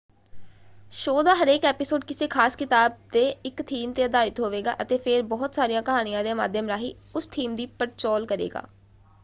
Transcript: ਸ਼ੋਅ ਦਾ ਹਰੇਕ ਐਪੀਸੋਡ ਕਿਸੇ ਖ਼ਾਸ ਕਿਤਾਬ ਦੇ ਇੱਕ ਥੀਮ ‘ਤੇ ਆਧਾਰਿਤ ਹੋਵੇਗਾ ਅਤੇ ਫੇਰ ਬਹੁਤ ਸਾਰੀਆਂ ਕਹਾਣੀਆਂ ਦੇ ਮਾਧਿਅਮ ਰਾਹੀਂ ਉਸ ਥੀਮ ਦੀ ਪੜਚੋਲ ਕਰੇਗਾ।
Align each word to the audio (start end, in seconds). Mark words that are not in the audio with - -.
ਸ਼ੋਅ 0.93 1.21
ਦਾ 1.23 1.33
ਹਰੇਕ 1.35 1.65
ਐਪੀਸੋਡ 1.65 2.05
ਕਿਸੇ 2.05 2.27
ਖ਼ਾਸ 2.27 2.55
ਕਿਤਾਬ 2.55 2.91
ਦੇ 3.11 3.21
ਇੱਕ 3.45 3.61
ਥੀਮ 3.61 3.93
‘ਤੇ 3.93 4.03
ਆਧਾਰਿਤ 4.03 4.39
ਹੋਵੇਗਾ 4.39 4.75
ਅਤੇ 4.81 4.97
ਫੇਰ 4.97 5.21
ਬਹੁਤ 5.23 5.55
ਸਾਰੀਆਂ 5.55 5.81
ਕਹਾਣੀਆਂ 5.81 6.23
ਦੇ 6.23 6.33
ਮਾਧਿਅਮ 6.33 6.67
ਰਾਹੀਂ 6.67 6.93
ਉਸ 7.15 7.27
ਥੀਮ 7.27 7.55
ਦੀ 7.55 7.65
ਪੜਚੋਲ 7.65 8.25
ਕਰੇਗਾ। 8.25 8.65